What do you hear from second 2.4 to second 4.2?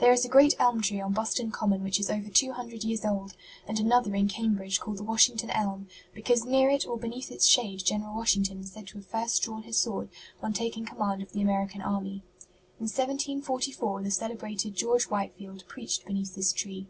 hundred years old, and another